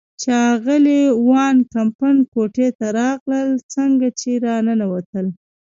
چې 0.21 0.29
اغلې 0.53 1.01
وان 1.29 1.55
کمپن 1.73 2.15
کوټې 2.33 2.67
ته 2.77 2.87
راغلل، 2.99 3.49
څنګه 3.73 4.07
چې 4.19 4.31
را 4.45 4.55
ننوتل. 4.65 5.25